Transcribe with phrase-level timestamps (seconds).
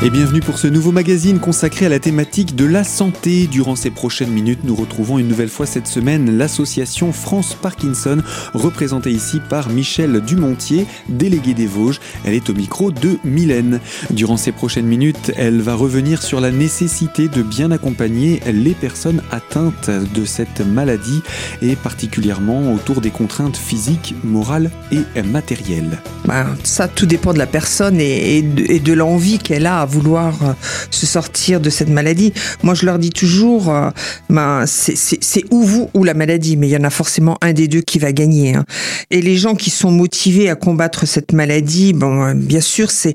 [0.00, 3.48] Et bienvenue pour ce nouveau magazine consacré à la thématique de la santé.
[3.48, 8.22] Durant ces prochaines minutes, nous retrouvons une nouvelle fois cette semaine l'association France Parkinson,
[8.54, 11.98] représentée ici par Michel Dumontier, déléguée des Vosges.
[12.24, 13.80] Elle est au micro de Mylène.
[14.10, 19.22] Durant ces prochaines minutes, elle va revenir sur la nécessité de bien accompagner les personnes
[19.32, 21.22] atteintes de cette maladie
[21.60, 25.98] et particulièrement autour des contraintes physiques, morales et matérielles.
[26.24, 30.52] Ben, ça, tout dépend de la personne et de l'envie qu'elle a vouloir euh,
[30.90, 32.32] se sortir de cette maladie.
[32.62, 33.90] Moi, je leur dis toujours, euh,
[34.30, 37.68] ben, c'est ou vous ou la maladie, mais il y en a forcément un des
[37.68, 38.54] deux qui va gagner.
[38.54, 38.64] Hein.
[39.10, 43.14] Et les gens qui sont motivés à combattre cette maladie, bon, euh, bien sûr, c'est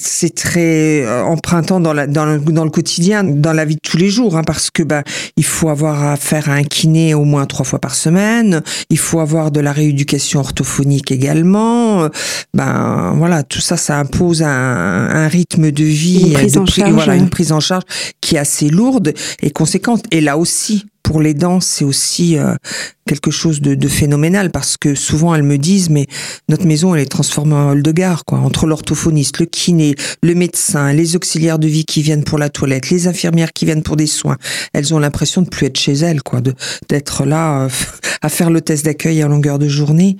[0.00, 3.96] c'est très empruntant dans, la, dans, le, dans le quotidien, dans la vie de tous
[3.96, 5.02] les jours, hein, parce que ben
[5.36, 9.20] il faut avoir affaire à un kiné au moins trois fois par semaine, il faut
[9.20, 12.08] avoir de la rééducation orthophonique également.
[12.54, 16.92] Ben voilà, tout ça, ça impose un, un rythme de vie, une prise, en charge,
[16.92, 17.84] voilà, une prise en charge
[18.20, 20.04] qui est assez lourde et conséquente.
[20.10, 22.54] Et là aussi, pour les dents, c'est aussi euh,
[23.08, 26.06] quelque chose de, phénoménal parce que souvent elles me disent mais
[26.50, 30.34] notre maison elle est transformée en hall de gare quoi entre l'orthophoniste, le kiné, le
[30.34, 33.96] médecin, les auxiliaires de vie qui viennent pour la toilette, les infirmières qui viennent pour
[33.96, 34.36] des soins,
[34.74, 36.42] elles ont l'impression de plus être chez elles quoi,
[36.90, 37.68] d'être là euh,
[38.22, 40.18] à faire le test d'accueil à longueur de journée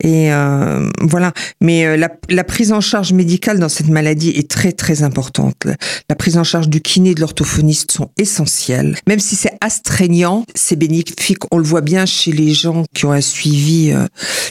[0.00, 1.32] et euh, voilà.
[1.60, 5.66] Mais la, prise en charge médicale dans cette maladie est très très importante.
[6.08, 10.76] La prise en charge du kiné de l'orthophoniste sont essentielles, même si c'est astreignant, c'est
[10.76, 11.42] bénéfique.
[11.50, 14.06] On le voit bien chez les gens qui ont un suivi euh,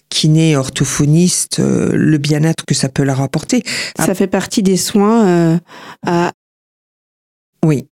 [0.10, 3.64] kiné, orthophoniste, euh, le bien-être que ça peut leur apporter.
[3.98, 5.58] Ça fait partie des soins euh,
[6.06, 6.32] à...
[7.66, 7.88] Oui.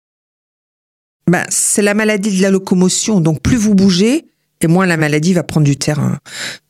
[1.29, 3.21] Ben, c'est la maladie de la locomotion.
[3.21, 4.25] Donc plus vous bougez,
[4.63, 6.17] et moins la maladie va prendre du terrain.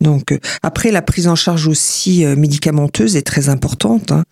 [0.02, 4.12] Donc euh, après la prise en charge aussi euh, médicamenteuse est très importante.
[4.12, 4.24] Hein.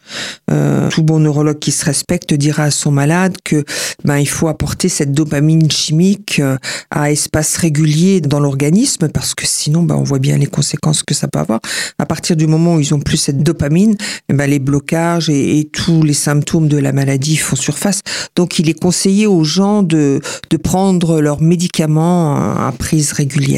[0.49, 3.63] Euh, tout bon neurologue qui se respecte dira à son malade que
[4.03, 6.41] ben il faut apporter cette dopamine chimique
[6.89, 11.13] à espace régulier dans l'organisme parce que sinon ben on voit bien les conséquences que
[11.13, 11.59] ça peut avoir.
[11.99, 13.95] À partir du moment où ils ont plus cette dopamine,
[14.29, 18.01] eh ben les blocages et, et tous les symptômes de la maladie font surface.
[18.35, 20.19] Donc il est conseillé aux gens de
[20.49, 23.50] de prendre leurs médicaments à prise régulière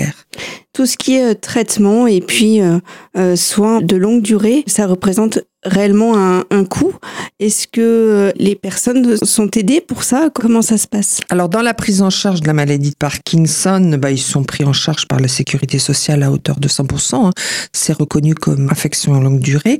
[0.73, 2.79] tout ce qui est euh, traitement et puis euh,
[3.15, 6.93] euh, soins de longue durée, ça représente réellement un, un coût.
[7.39, 10.29] Est-ce que les personnes sont aidées pour ça?
[10.33, 11.21] Comment ça se passe?
[11.29, 14.65] Alors dans la prise en charge de la maladie de Parkinson, bah, ils sont pris
[14.65, 17.27] en charge par la sécurité sociale à hauteur de 100%.
[17.27, 17.31] Hein.
[17.71, 19.79] C'est reconnu comme affection à longue durée.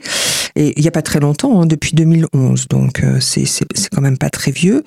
[0.56, 3.46] Et il n'y a pas très longtemps, hein, depuis 2011, donc euh, c'est
[3.92, 4.84] quand même pas très vieux.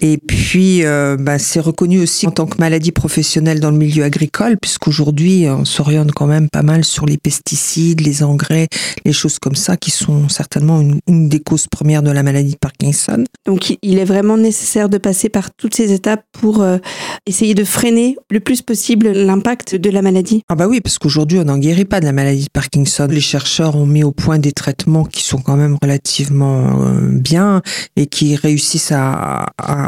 [0.00, 4.04] Et puis euh, bah, c'est reconnu aussi en tant que maladie professionnelle dans le milieu
[4.04, 8.68] agricole, puisqu'aujourd'hui on s'oriente quand même pas mal sur les pesticides, les engrais,
[9.04, 12.52] les choses comme ça qui sont certainement une, une, des causes premières de la maladie
[12.52, 13.24] de Parkinson.
[13.46, 16.78] Donc il est vraiment nécessaire de passer par toutes ces étapes pour euh,
[17.26, 20.42] essayer de freiner le plus possible l'impact de la maladie.
[20.48, 23.06] Ah bah oui, parce qu'aujourd'hui on n'en guérit pas de la maladie de Parkinson.
[23.10, 27.62] Les chercheurs ont mis au point des traitements qui sont quand même relativement euh, bien
[27.96, 29.83] et qui réussissent à, à,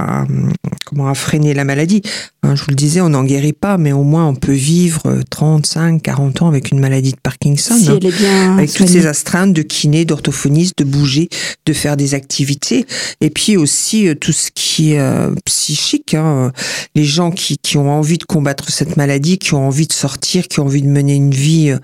[0.84, 2.02] comment à freiner la maladie.
[2.42, 5.20] Hein, je vous le disais, on n'en guérit pas, mais au moins on peut vivre
[5.30, 7.76] 35, 40 ans avec une maladie de Parkinson.
[7.76, 11.28] Si elle est bien avec toutes ces astreintes de kiné, d'orthophoniste, de bouger,
[11.66, 12.86] de faire des activités.
[13.20, 16.14] Et puis aussi euh, tout ce qui est euh, psychique.
[16.14, 16.52] Hein,
[16.94, 20.48] les gens qui, qui ont envie de combattre cette maladie, qui ont envie de sortir,
[20.48, 21.78] qui ont envie de mener une vie euh,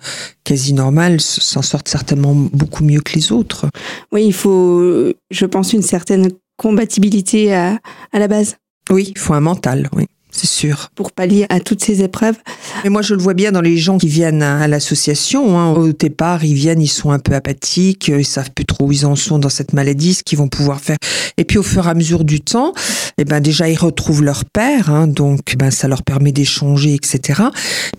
[0.44, 3.66] quasi normale, s'en sortent certainement beaucoup mieux que les autres.
[4.12, 6.28] Oui, il faut, je pense, une certaine
[6.62, 7.78] compatibilité à,
[8.12, 8.56] à la base.
[8.90, 10.90] Oui, il faut un mental, oui c'est sûr.
[10.94, 12.36] Pour pallier à toutes ces épreuves.
[12.82, 15.58] Mais moi, je le vois bien dans les gens qui viennent à, l'association.
[15.58, 15.72] Hein.
[15.72, 19.06] Au départ, ils viennent, ils sont un peu apathiques, ils savent plus trop où ils
[19.06, 20.96] en sont dans cette maladie, ce qu'ils vont pouvoir faire.
[21.36, 22.72] Et puis, au fur et à mesure du temps,
[23.18, 27.42] eh ben déjà, ils retrouvent leur père, hein, donc ben ça leur permet d'échanger, etc.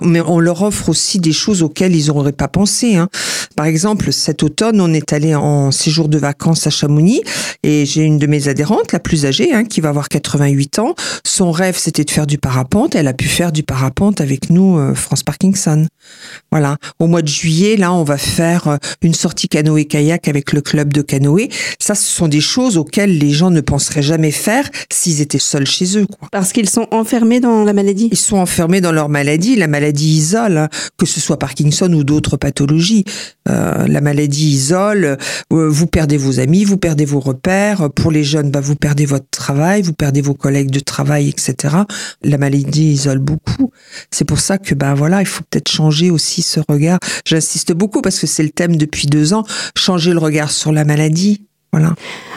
[0.01, 2.95] Mais on leur offre aussi des choses auxquelles ils n'auraient pas pensé.
[2.95, 3.09] Hein.
[3.55, 7.21] Par exemple, cet automne, on est allé en séjour de vacances à Chamonix,
[7.61, 10.95] et j'ai une de mes adhérentes, la plus âgée, qui va avoir 88 ans.
[11.25, 12.95] Son rêve, c'était de faire du parapente.
[12.95, 15.85] Elle a pu faire du parapente avec nous, euh, France Parkinson.
[16.51, 16.77] Voilà.
[16.99, 20.93] Au mois de juillet, là, on va faire euh, une sortie canoë-kayak avec le club
[20.93, 21.49] de canoë.
[21.79, 25.65] Ça, ce sont des choses auxquelles les gens ne penseraient jamais faire s'ils étaient seuls
[25.65, 26.05] chez eux.
[26.05, 26.29] Quoi.
[26.31, 28.09] Parce qu'ils sont enfermés dans la maladie.
[28.11, 29.55] Ils sont enfermés dans leur maladie.
[29.55, 33.05] La maladie isole, hein, que ce soit Parkinson ou d'autres pathologies.
[33.49, 35.17] Euh, la maladie isole.
[35.51, 37.89] Euh, vous perdez vos amis, vous perdez vos repères.
[37.89, 41.83] Pour les jeunes, bah, vous perdez votre travail, vous perdez vos collègues de travail, etc
[42.21, 43.71] la maladie isole beaucoup.
[44.11, 46.99] C'est pour ça que ben voilà, il faut peut-être changer aussi ce regard.
[47.25, 49.45] J'insiste beaucoup parce que c'est le thème depuis deux ans,
[49.77, 51.47] changer le regard sur la maladie.
[51.73, 51.95] Voilà.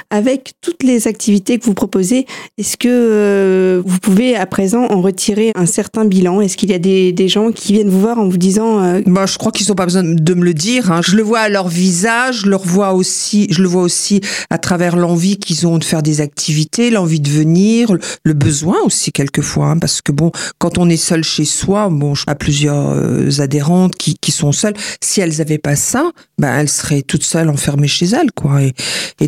[0.08, 5.02] Avec toutes les activités que vous proposez, est-ce que euh, vous pouvez à présent en
[5.02, 6.40] retirer un certain bilan?
[6.40, 9.02] Est-ce qu'il y a des, gens qui viennent vous voir en vous disant euh...
[9.04, 10.90] bah, Je crois qu'ils n'ont pas besoin de me le dire.
[10.90, 11.00] Hein.
[11.04, 14.56] Je le vois à leur visage, je, leur vois aussi, je le vois aussi à
[14.58, 17.94] travers l'envie qu'ils ont de faire des activités, l'envie de venir,
[18.24, 19.66] le besoin aussi quelquefois.
[19.66, 23.96] Hein, parce que bon, quand on est seul chez soi, bon, a plusieurs euh, adhérentes
[23.96, 24.74] qui, sont seules.
[25.00, 28.60] Si elles n'avaient pas ça, ben elles seraient toutes seules enfermées chez elles, quoi.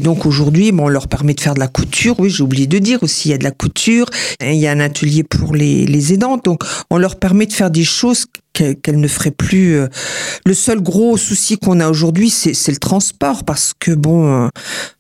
[0.01, 2.19] Donc aujourd'hui, bon, on leur permet de faire de la couture.
[2.21, 4.07] Oui, j'ai oublié de dire aussi, il y a de la couture.
[4.41, 6.45] Il y a un atelier pour les, les aidantes.
[6.45, 9.77] Donc, on leur permet de faire des choses qu'elles ne feraient plus.
[9.77, 9.89] euh,
[10.45, 14.49] Le seul gros souci qu'on a aujourd'hui, c'est le transport, parce que bon, euh,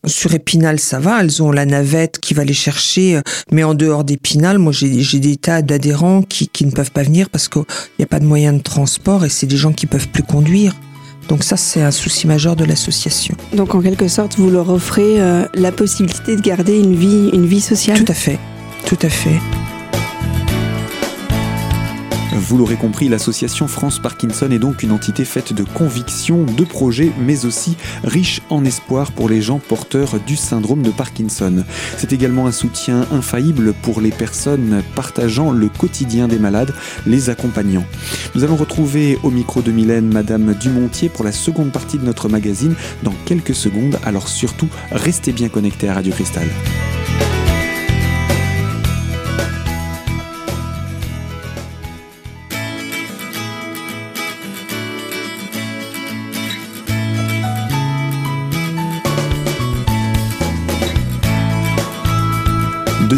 [0.06, 3.20] sur Épinal, ça va, elles ont la navette qui va les chercher, euh,
[3.50, 7.02] mais en dehors d'Épinal, moi j'ai j'ai des tas d'adhérents qui, qui ne peuvent pas
[7.02, 7.64] venir parce qu'il
[7.98, 10.74] n'y a pas de moyen de transport et c'est des gens qui peuvent plus conduire.
[11.28, 13.34] Donc ça, c'est un souci majeur de l'association.
[13.52, 17.46] Donc en quelque sorte, vous leur offrez euh, la possibilité de garder une vie, une
[17.46, 18.02] vie sociale?
[18.02, 18.38] Tout à fait,
[18.86, 19.38] tout à fait.
[22.38, 27.10] Vous l'aurez compris, l'association France Parkinson est donc une entité faite de convictions, de projets,
[27.18, 31.64] mais aussi riche en espoir pour les gens porteurs du syndrome de Parkinson.
[31.96, 36.72] C'est également un soutien infaillible pour les personnes partageant le quotidien des malades,
[37.06, 37.84] les accompagnants.
[38.36, 42.28] Nous allons retrouver au micro de Mylène Madame Dumontier pour la seconde partie de notre
[42.28, 46.46] magazine dans quelques secondes, alors surtout restez bien connectés à Radio Cristal.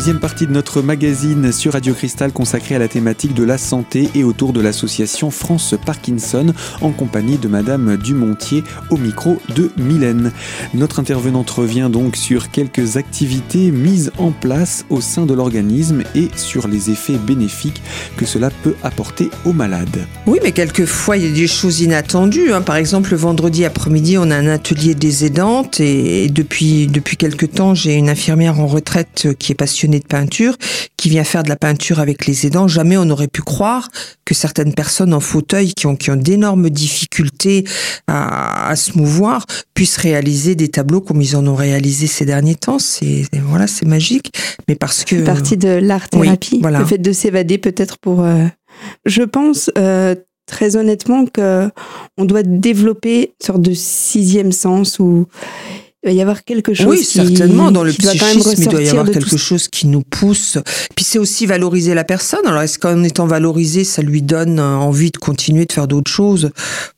[0.00, 4.08] Deuxième partie de notre magazine sur Radio Cristal consacrée à la thématique de la santé
[4.14, 10.32] et autour de l'association France Parkinson en compagnie de Madame Dumontier au micro de Mylène.
[10.72, 16.30] Notre intervenante revient donc sur quelques activités mises en place au sein de l'organisme et
[16.34, 17.82] sur les effets bénéfiques
[18.16, 20.06] que cela peut apporter aux malades.
[20.26, 22.54] Oui, mais quelquefois il y a des choses inattendues.
[22.54, 22.62] hein.
[22.62, 27.44] Par exemple, le vendredi après-midi, on a un atelier des aidantes et depuis depuis quelque
[27.44, 30.56] temps, j'ai une infirmière en retraite qui est passionnée de peinture,
[30.96, 32.68] qui vient faire de la peinture avec les aidants.
[32.68, 33.88] Jamais on n'aurait pu croire
[34.24, 37.64] que certaines personnes en fauteuil qui ont, qui ont d'énormes difficultés
[38.06, 39.44] à, à se mouvoir
[39.74, 42.78] puissent réaliser des tableaux comme ils en ont réalisé ces derniers temps.
[42.78, 44.32] C'est voilà, c'est magique.
[44.68, 46.78] Mais parce que partie de l'art-thérapie, Oui, voilà.
[46.80, 48.20] le fait de s'évader peut-être pour...
[48.22, 48.44] euh,
[49.04, 50.14] Je pense euh,
[50.46, 51.68] très honnêtement que
[52.18, 55.26] on doit développer une sorte de sixième sens où
[56.02, 57.70] il va y avoir quelque chose Oui, qui, certainement.
[57.70, 60.56] Dans le psychisme, il doit y avoir quelque tout chose qui nous pousse.
[60.96, 62.40] Puis c'est aussi valoriser la personne.
[62.46, 66.10] Alors, est-ce qu'en étant valorisé, ça lui donne euh, envie de continuer de faire d'autres
[66.10, 66.52] choses?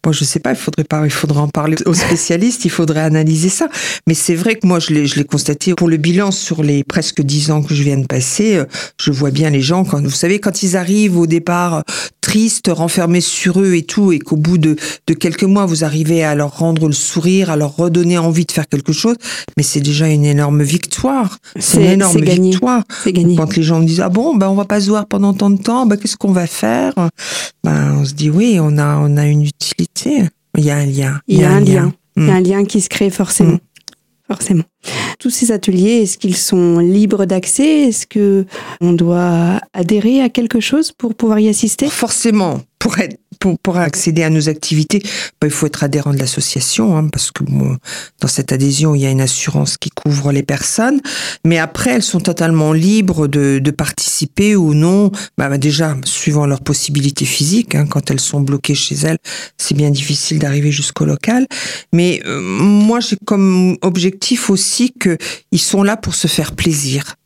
[0.05, 0.51] Moi, je sais pas.
[0.51, 1.05] Il faudrait pas.
[1.05, 2.65] Il faudrait en parler aux spécialistes.
[2.65, 3.69] il faudrait analyser ça.
[4.07, 6.85] Mais c'est vrai que moi, je l'ai, je l'ai constaté pour le bilan sur les
[6.85, 8.55] presque dix ans que je viens de passer.
[8.55, 8.67] euh,
[9.01, 11.83] Je vois bien les gens quand vous savez quand ils arrivent au départ
[12.33, 14.75] tristes, renfermés sur eux et tout, et qu'au bout de,
[15.07, 18.53] de quelques mois, vous arrivez à leur rendre le sourire, à leur redonner envie de
[18.53, 19.17] faire quelque chose,
[19.59, 21.37] mais c'est déjà une énorme victoire.
[21.59, 22.53] C'est une énorme gagné.
[22.53, 22.85] victoire.
[23.05, 23.37] C'est gagné.
[23.37, 25.51] Quand les gens me disent ah bon ben on va pas se voir pendant tant
[25.51, 26.95] de temps, ben qu'est-ce qu'on va faire?
[27.65, 30.25] Ben on se dit oui on a on a une utilité.
[30.57, 31.21] Il y a un lien.
[31.29, 31.67] Il y a un lien.
[31.67, 32.29] Il y a Mm.
[32.31, 33.55] un lien qui se crée forcément.
[33.55, 33.59] Mm.
[34.27, 34.65] Forcément.
[35.19, 37.89] Tous ces ateliers, est-ce qu'ils sont libres d'accès?
[37.89, 38.47] Est-ce que
[38.81, 41.89] on doit adhérer à quelque chose pour pouvoir y assister?
[41.89, 45.01] Forcément, pour être pour, pour accéder à nos activités,
[45.41, 47.77] ben, il faut être adhérent de l'association, hein, parce que bon,
[48.21, 51.01] dans cette adhésion, il y a une assurance qui couvre les personnes.
[51.45, 55.11] Mais après, elles sont totalement libres de, de participer ou non.
[55.39, 59.19] Ben, ben, déjà, suivant leurs possibilités physiques, hein, quand elles sont bloquées chez elles,
[59.59, 61.49] c'est bien difficile d'arriver jusqu'au local.
[61.93, 65.19] Mais euh, moi, j'ai comme objectif aussi que
[65.51, 67.17] ils sont là pour se faire plaisir.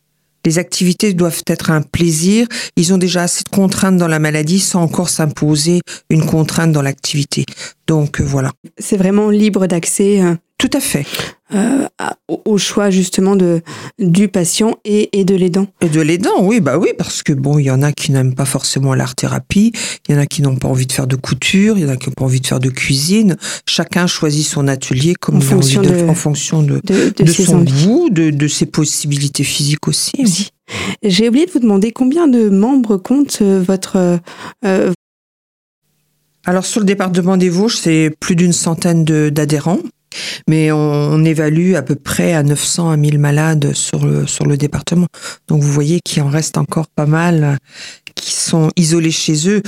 [0.46, 2.46] Les activités doivent être un plaisir.
[2.76, 6.82] Ils ont déjà assez de contraintes dans la maladie sans encore s'imposer une contrainte dans
[6.82, 7.44] l'activité.
[7.88, 8.52] Donc euh, voilà.
[8.78, 11.04] C'est vraiment libre d'accès euh, Tout à fait.
[11.54, 11.86] euh,
[12.46, 13.60] au choix justement de
[13.98, 15.66] du patient et, et de l'aidant.
[15.82, 18.34] Et de l'aidant, oui, bah oui, parce que bon, il y en a qui n'aiment
[18.34, 19.72] pas forcément l'art-thérapie,
[20.08, 21.90] il y en a qui n'ont pas envie de faire de couture, il y en
[21.90, 23.36] a qui n'ont pas envie de faire de cuisine.
[23.68, 26.80] Chacun choisit son atelier comme En il a envie fonction de, de- en fonction de,
[26.80, 27.84] De, son envies.
[27.86, 30.12] goût, de, de ses possibilités physiques aussi.
[31.02, 34.18] J'ai oublié de vous demander combien de membres compte euh, votre
[34.64, 34.92] euh,
[36.44, 39.78] Alors sur le département des Vosges, c'est plus d'une centaine d'adhérents,
[40.48, 44.56] mais on, évalue à peu près à 900 à 1000 malades sur le, sur le
[44.56, 45.06] département.
[45.48, 47.56] Donc vous voyez qu'il en reste encore pas mal euh,
[48.14, 49.62] qui sont isolés chez eux.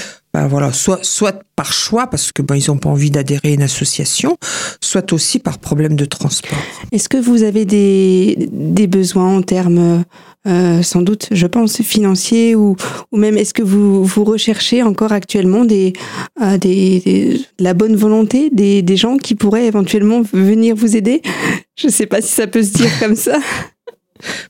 [0.47, 3.63] Voilà, soit, soit par choix parce que ben, ils n'ont pas envie d'adhérer à une
[3.63, 4.37] association,
[4.81, 6.59] soit aussi par problème de transport.
[6.93, 10.05] Est-ce que vous avez des, des besoins en termes,
[10.47, 12.77] euh, sans doute, je pense, financiers ou,
[13.11, 15.93] ou même est-ce que vous, vous recherchez encore actuellement des,
[16.43, 21.23] euh, des, la bonne volonté des, des gens qui pourraient éventuellement venir vous aider?
[21.77, 23.39] Je ne sais pas si ça peut se dire comme ça.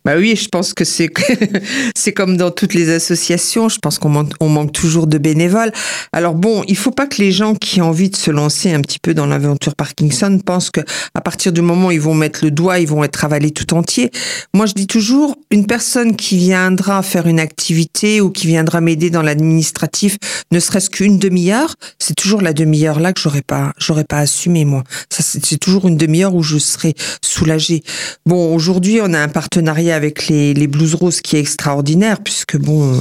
[0.05, 1.09] Bah oui, je pense que c'est
[1.97, 3.69] c'est comme dans toutes les associations.
[3.69, 5.73] Je pense qu'on manque, on manque toujours de bénévoles.
[6.13, 8.81] Alors bon, il faut pas que les gens qui ont envie de se lancer un
[8.81, 10.81] petit peu dans l'aventure Parkinson pensent que
[11.15, 13.75] à partir du moment où ils vont mettre le doigt, ils vont être avalés tout
[13.75, 14.11] entier.
[14.55, 19.11] Moi, je dis toujours, une personne qui viendra faire une activité ou qui viendra m'aider
[19.11, 20.19] dans l'administratif,
[20.51, 24.65] ne serait-ce qu'une demi-heure, c'est toujours la demi-heure là que j'aurais pas j'aurais pas assumé
[24.65, 24.85] moi.
[25.11, 27.83] C'est toujours une demi-heure où je serai soulagée.
[28.27, 32.21] Bon, aujourd'hui, on a un partenaire partenariat avec les, les Blues Roses qui est extraordinaire
[32.23, 32.97] puisque bon, euh,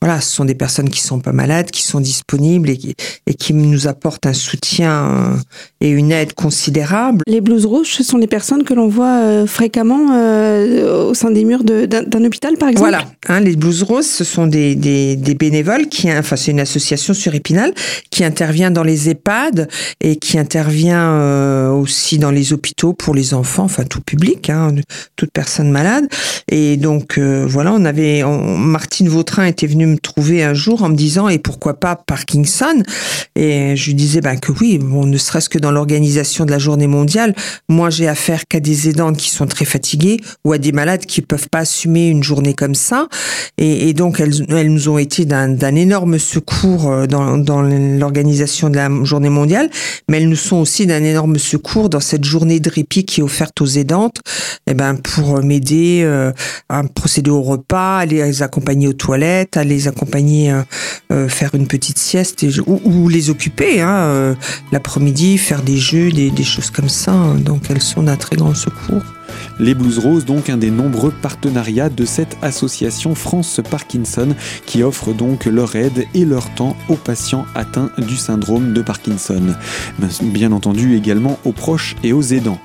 [0.00, 2.94] voilà, ce sont des personnes qui sont pas malades, qui sont disponibles et qui,
[3.28, 5.36] et qui nous apportent un soutien euh,
[5.80, 7.22] et une aide considérable.
[7.28, 10.06] Les Blues Roses, ce sont des personnes que l'on voit euh, fréquemment
[11.08, 12.90] au sein des murs d'un hôpital, par exemple?
[12.90, 16.60] Voilà, hein, les Blues Roses, ce sont des, des, des bénévoles qui, enfin, c'est une
[16.60, 17.72] association sur Épinal
[18.10, 19.68] qui intervient dans les EHPAD
[20.00, 24.74] et qui intervient aussi dans les hôpitaux pour les enfants, enfin tout public, hein,
[25.14, 25.70] toute personne
[26.48, 30.88] Et donc euh, voilà, on avait Martine Vautrin était venue me trouver un jour en
[30.88, 32.82] me disant et pourquoi pas Parkinson?
[33.34, 36.58] Et je lui disais ben que oui, bon, ne serait-ce que dans l'organisation de la
[36.58, 37.34] journée mondiale,
[37.68, 41.20] moi j'ai affaire qu'à des aidantes qui sont très fatiguées ou à des malades qui
[41.20, 43.08] peuvent pas assumer une journée comme ça.
[43.58, 48.88] Et, donc elles, nous ont été d'un énorme secours euh, dans, dans l'organisation de la
[49.04, 49.70] journée mondiale,
[50.08, 53.22] mais elles nous sont aussi d'un énorme secours dans cette journée de répit qui est
[53.22, 54.18] offerte aux aidantes,
[54.66, 56.32] et eh ben pour m'aider euh,
[56.68, 60.62] à procéder au repas, à les accompagner aux toilettes, à les accompagner euh,
[61.12, 64.36] euh, faire une petite sieste ou, les occuper hein,
[64.72, 67.12] l'après-midi, faire des jeux, des, des choses comme ça.
[67.38, 69.02] Donc elles sont d'un très grand secours.
[69.58, 74.28] Les Blues Roses, donc un des nombreux partenariats de cette association France Parkinson
[74.66, 79.54] qui offre donc leur aide et leur temps aux patients atteints du syndrome de Parkinson.
[80.22, 82.60] Bien entendu également aux proches et aux aidants.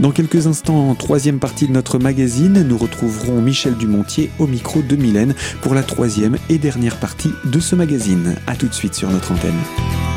[0.00, 4.82] Dans quelques instants, en troisième partie de notre magazine, nous retrouverons Michel Dumontier au micro
[4.82, 8.36] de Mylène pour la troisième et dernière partie de ce magazine.
[8.46, 10.15] A tout de suite sur notre antenne.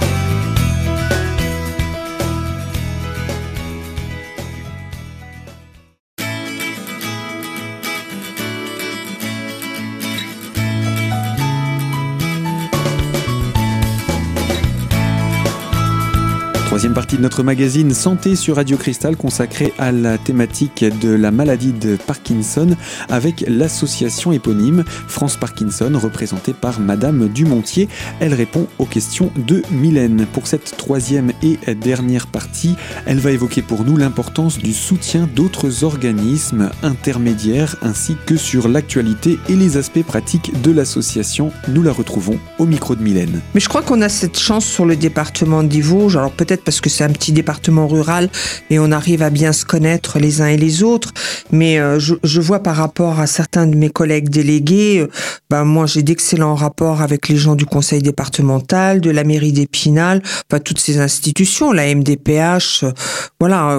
[16.79, 21.29] Troisième partie de notre magazine Santé sur Radio Cristal consacrée à la thématique de la
[21.29, 22.69] maladie de Parkinson
[23.09, 27.89] avec l'association éponyme France Parkinson représentée par Madame Dumontier.
[28.21, 30.25] Elle répond aux questions de Mylène.
[30.31, 35.83] Pour cette troisième et dernière partie, elle va évoquer pour nous l'importance du soutien d'autres
[35.83, 41.51] organismes intermédiaires ainsi que sur l'actualité et les aspects pratiques de l'association.
[41.67, 43.41] Nous la retrouvons au micro de Mylène.
[43.53, 46.89] Mais je crois qu'on a cette chance sur le département Vosges, alors peut-être parce que
[46.91, 48.29] c'est un petit département rural
[48.69, 51.11] et on arrive à bien se connaître les uns et les autres.
[51.51, 55.07] Mais euh, je, vois par rapport à certains de mes collègues délégués,
[55.49, 60.21] ben moi j'ai d'excellents rapports avec les gens du conseil départemental, de la mairie d'Épinal,
[60.23, 62.83] enfin toutes ces institutions, la MDPH.
[62.83, 62.91] Euh,
[63.39, 63.75] voilà,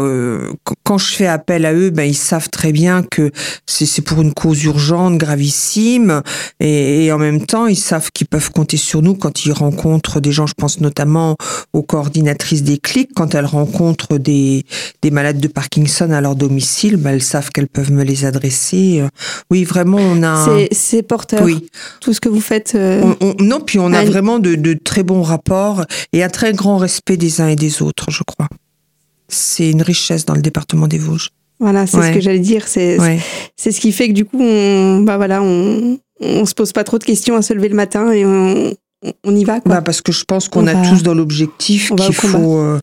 [0.82, 3.30] quand je fais appel à eux, ben ils savent très bien que
[3.66, 6.23] c'est pour une cause urgente, gravissime,
[6.59, 10.20] et, et en même temps ils savent qu'ils peuvent compter sur nous quand ils rencontrent
[10.20, 10.49] des gens.
[10.49, 11.37] Je pense notamment
[11.73, 14.64] aux coordinatrices des clics, quand elles rencontrent des,
[15.02, 19.02] des malades de Parkinson à leur domicile, ben, elles savent qu'elles peuvent me les adresser.
[19.50, 20.46] Oui, vraiment, on a...
[20.72, 21.66] C'est porteur, oui.
[22.00, 22.72] tout ce que vous faites.
[22.75, 26.78] Euh, non, puis on a vraiment de, de très bons rapports et un très grand
[26.78, 28.49] respect des uns et des autres, je crois.
[29.28, 31.30] C'est une richesse dans le département des Vosges.
[31.60, 32.66] Voilà, c'est ce que j'allais dire.
[32.66, 32.96] C'est
[33.54, 36.84] c'est ce qui fait que du coup, on, bah voilà, on, on se pose pas
[36.84, 38.75] trop de questions à se lever le matin et on,
[39.25, 39.76] on y va quoi.
[39.76, 42.78] Bah parce que je pense qu'on a tous dans l'objectif qu'il faut euh,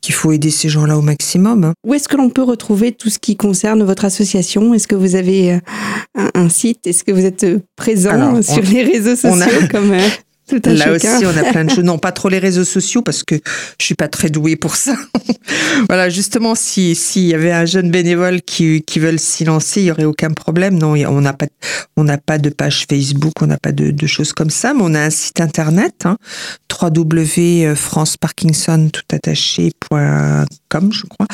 [0.00, 1.64] qu'il faut aider ces gens-là au maximum.
[1.64, 1.72] Hein.
[1.86, 4.74] Où est-ce que l'on peut retrouver tout ce qui concerne votre association?
[4.74, 6.86] Est-ce que vous avez euh, un, site?
[6.86, 9.92] Est-ce que vous êtes euh, présent sur les réseaux sociaux comme
[10.64, 11.84] Là aussi, on a plein de choses.
[11.84, 13.36] Non, pas trop les réseaux sociaux parce que
[13.78, 14.94] je suis pas très douée pour ça.
[15.88, 19.86] voilà, justement, si s'il y avait un jeune bénévole qui qui veut s'y lancer, il
[19.86, 20.78] y aurait aucun problème.
[20.78, 21.46] Non, on n'a pas
[21.96, 24.82] on n'a pas de page Facebook, on n'a pas de, de, choses comme ça, mais
[24.82, 26.16] on a un site internet hein,
[26.70, 29.72] www.franceparkinson tout attaché
[30.90, 31.26] je crois.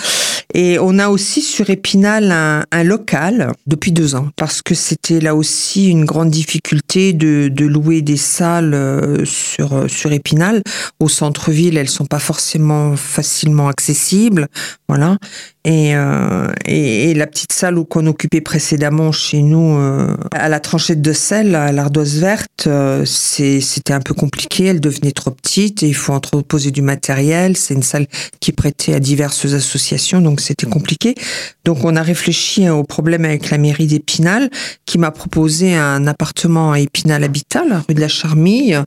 [0.54, 5.34] Et on a aussi sur Épinal un, local depuis deux ans parce que c'était là
[5.34, 10.62] aussi une grande difficulté de, de louer des salles euh, sur sur Épinal.
[11.00, 14.48] Au centre-ville, elles sont pas forcément facilement accessibles,
[14.88, 15.18] voilà.
[15.66, 20.60] Et, euh, et, et, la petite salle qu'on occupait précédemment chez nous, euh, à la
[20.60, 24.66] tranchette de sel, à l'ardoise verte, euh, c'était un peu compliqué.
[24.66, 27.56] Elle devenait trop petite et il faut entreposer du matériel.
[27.56, 28.06] C'est une salle
[28.38, 31.16] qui prêtait à diverses associations, donc c'était compliqué.
[31.64, 34.50] Donc on a réfléchi au problème avec la mairie d'Épinal,
[34.84, 38.84] qui m'a proposé un appartement à Épinal Habitat, la rue de la Charmille.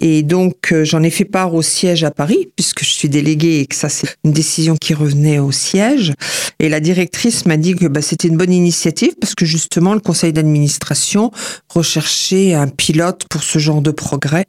[0.00, 3.58] Et donc euh, j'en ai fait part au siège à Paris, puisque je suis déléguée
[3.58, 6.13] et que ça c'est une décision qui revenait au siège.
[6.60, 10.00] Et la directrice m'a dit que bah, c'était une bonne initiative parce que justement le
[10.00, 11.30] conseil d'administration
[11.68, 14.44] recherchait un pilote pour ce genre de projet.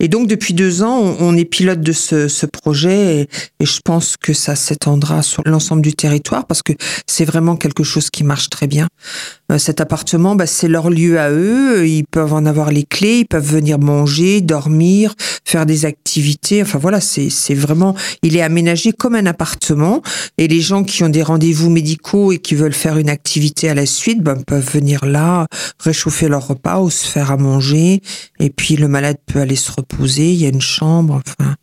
[0.00, 3.28] Et donc depuis deux ans, on, est pilote de ce, projet et,
[3.60, 6.72] et, je pense que ça s'étendra sur l'ensemble du territoire parce que
[7.06, 8.88] c'est vraiment quelque chose qui marche très bien.
[9.52, 11.86] Euh, cet appartement, bah, c'est leur lieu à eux.
[11.86, 16.62] Ils peuvent en avoir les clés, ils peuvent venir manger, dormir, faire des activités.
[16.62, 20.02] Enfin voilà, c'est vraiment, il est aménagé comme un appartement.
[20.38, 23.74] Et les gens qui ont des rendez-vous médicaux et qui veulent faire une activité à
[23.74, 25.46] la suite, ben, peuvent venir là,
[25.78, 28.00] réchauffer leur repas ou se faire à manger.
[28.40, 30.32] Et puis le malade peut aller se reposer.
[30.32, 31.22] Il y a une chambre.
[31.26, 31.54] Enfin,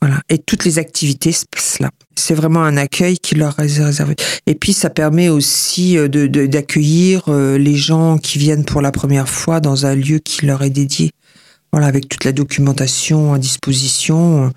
[0.00, 0.20] voilà.
[0.28, 1.90] Et toutes les activités se passent là.
[2.20, 4.14] C'est vraiment un accueil qui leur est réservé.
[4.46, 9.28] Et puis, ça permet aussi de, de, d'accueillir les gens qui viennent pour la première
[9.28, 11.10] fois dans un lieu qui leur est dédié.
[11.72, 14.52] Voilà, avec toute la documentation à disposition.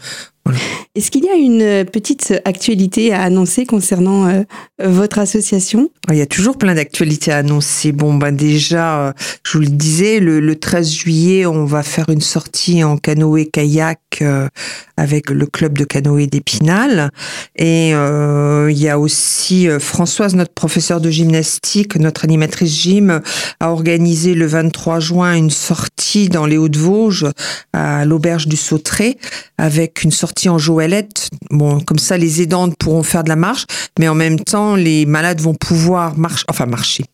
[0.45, 0.59] Voilà.
[0.95, 4.43] Est-ce qu'il y a une petite actualité à annoncer concernant euh,
[4.79, 5.89] votre association?
[6.11, 7.93] Il y a toujours plein d'actualités à annoncer.
[7.93, 9.13] Bon, ben déjà, euh,
[9.45, 13.99] je vous le disais, le, le, 13 juillet, on va faire une sortie en canoë-kayak
[14.21, 14.49] euh,
[14.97, 17.09] avec le club de canoë d'Épinal.
[17.55, 23.21] Et euh, il y a aussi Françoise, notre professeure de gymnastique, notre animatrice gym,
[23.61, 27.27] a organisé le 23 juin une sortie dans les Hauts-de-Vosges
[27.71, 29.17] à l'auberge du Sautré
[29.57, 31.29] avec une sortie en joëlette.
[31.49, 33.65] Bon, comme ça, les aidantes pourront faire de la marche,
[33.99, 37.05] mais en même temps, les malades vont pouvoir marcher, enfin marcher,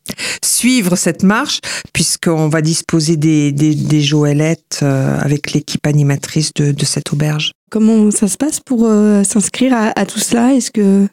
[0.44, 1.60] suivre cette marche,
[1.94, 7.52] puisqu'on va disposer des, joëlettes euh, avec l'équipe animatrice de, de, cette auberge.
[7.70, 10.54] Comment ça se passe pour euh, s'inscrire à, à, tout cela?
[10.54, 11.08] Est-ce que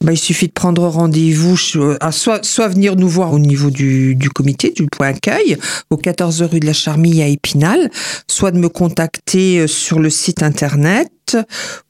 [0.00, 1.56] bah, il suffit de prendre rendez-vous,
[2.00, 5.56] à soit, soit venir nous voir au niveau du, du comité, du point accueil,
[5.90, 7.90] au 14 rue de la Charmille à Épinal,
[8.28, 11.36] soit de me contacter sur le site internet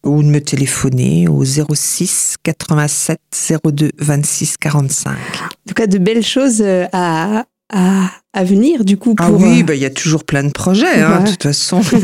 [0.05, 3.21] ou de me téléphoner au 06 87
[3.64, 5.12] 02 26 45.
[5.12, 5.14] En
[5.68, 9.27] tout cas, de belles choses à, à, à venir du coup pour...
[9.27, 11.24] Ah oui, bah, il y a toujours plein de projets, hein, ouais.
[11.24, 11.81] de toute façon.
[11.92, 12.01] Il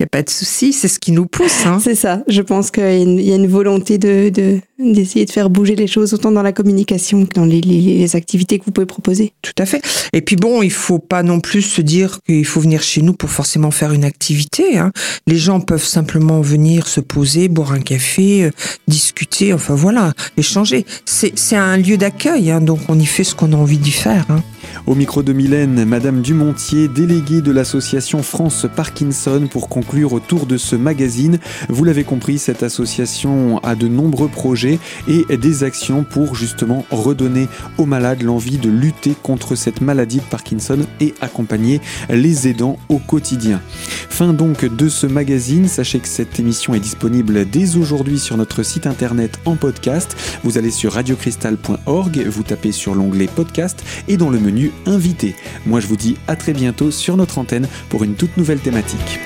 [0.00, 1.66] n'y a pas de souci, c'est ce qui nous pousse.
[1.66, 1.78] Hein.
[1.82, 2.82] C'est ça, je pense qu'il
[3.20, 6.42] y, y, a une volonté de, de, d'essayer de faire bouger les choses autant dans
[6.42, 9.32] la communication que dans les, les, les, activités que vous pouvez proposer.
[9.42, 9.82] Tout à fait.
[10.12, 13.12] Et puis bon, il faut pas non plus se dire qu'il faut venir chez nous
[13.12, 14.78] pour forcément faire une activité.
[14.78, 14.92] Hein.
[15.26, 18.50] Les gens peuvent simplement venir se poser, boire un café, euh,
[18.86, 20.86] discuter, enfin voilà, échanger.
[21.04, 23.90] C'est, c'est un lieu d'accueil, hein, donc on y fait ce qu'on a envie d'y
[23.90, 24.24] faire.
[24.30, 24.42] Hein.
[24.86, 25.32] Au micro de
[25.66, 31.40] Madame Dumontier, déléguée de l'association France Parkinson, pour conclure autour de ce magazine.
[31.68, 37.48] Vous l'avez compris, cette association a de nombreux projets et des actions pour justement redonner
[37.76, 42.98] aux malades l'envie de lutter contre cette maladie de Parkinson et accompagner les aidants au
[42.98, 43.60] quotidien.
[44.08, 45.66] Fin donc de ce magazine.
[45.66, 50.16] Sachez que cette émission est disponible dès aujourd'hui sur notre site internet en podcast.
[50.44, 55.34] Vous allez sur radiocristal.org, vous tapez sur l'onglet podcast et dans le menu invité.
[55.66, 59.18] Moi je vous dis à très bientôt sur notre antenne pour une toute nouvelle thématique.